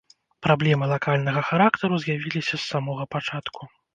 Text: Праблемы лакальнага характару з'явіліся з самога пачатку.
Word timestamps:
Праблемы 0.45 0.85
лакальнага 0.93 1.43
характару 1.51 1.95
з'явіліся 2.05 2.55
з 2.57 2.63
самога 2.71 3.03
пачатку. 3.17 3.61